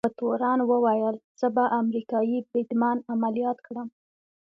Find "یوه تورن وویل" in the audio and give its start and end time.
0.03-1.15